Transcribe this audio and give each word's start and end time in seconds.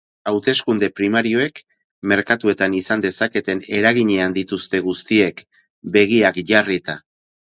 Hauteskunde 0.29 0.87
primarioek 0.99 1.59
merkatuetan 2.13 2.77
izan 2.77 3.03
dezaketen 3.03 3.61
eraginean 3.81 4.33
dituzte 4.39 4.81
guztiek 4.87 5.45
begiak 5.99 6.41
jarrita. 6.53 6.97